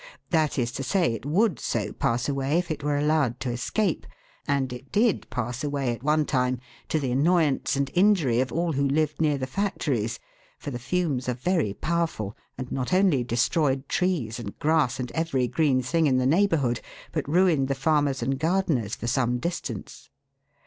That 0.31 0.57
is 0.57 0.71
to 0.71 0.83
say, 0.83 1.13
it 1.13 1.27
would 1.27 1.59
so 1.59 1.93
pass 1.93 2.27
away 2.27 2.57
if 2.57 2.71
it 2.71 2.83
were 2.83 2.97
allowed 2.97 3.39
to 3.41 3.51
escape, 3.51 4.07
and 4.47 4.73
it 4.73 4.91
did 4.91 5.29
pass 5.29 5.63
away 5.63 5.93
at 5.93 6.01
one 6.01 6.25
time, 6.25 6.59
to 6.89 6.99
the 6.99 7.11
annoyance 7.11 7.75
and 7.75 7.91
injury 7.93 8.39
of 8.39 8.51
all 8.51 8.73
who 8.73 8.87
lived 8.87 9.21
near 9.21 9.37
the 9.37 9.45
factories, 9.45 10.17
for 10.57 10.71
the 10.71 10.79
fumes 10.79 11.29
are 11.29 11.35
very 11.35 11.75
powerful, 11.75 12.35
and 12.57 12.71
not 12.71 12.93
only 12.93 13.23
destroyed 13.23 13.87
trees 13.87 14.39
and 14.39 14.57
grass 14.57 14.99
and 14.99 15.11
every 15.11 15.47
green 15.47 15.83
thing 15.83 16.07
in 16.07 16.17
the 16.17 16.25
neighbourhood, 16.25 16.81
but 17.11 17.29
ruined 17.29 17.67
the 17.67 17.75
farmers 17.75 18.23
and 18.23 18.39
gardeners 18.39 18.95
for 18.95 19.05
some 19.05 19.37
distance. 19.37 20.09